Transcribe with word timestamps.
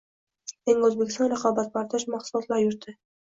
“Yangi 0.69 0.87
O‘zbekiston– 0.87 1.29
raqobatbardosh 1.33 2.07
mahsulotlar 2.15 2.63
yurti” 2.65 2.97